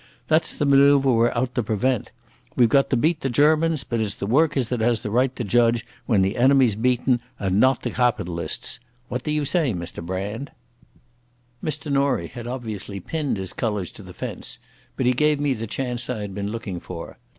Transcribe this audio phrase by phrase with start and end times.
[0.29, 2.09] That's the manœuvre we're out to prevent.
[2.55, 5.43] We've got to beat the Germans, but it's the workers that has the right to
[5.43, 8.79] judge when the enemy's beaten and not the cawpitalists.
[9.09, 10.49] What do you say, Mr Brand?"
[11.63, 14.57] Mr Norie had obviously pinned his colours to the fence,
[14.95, 17.19] but he gave me the chance I had been looking for.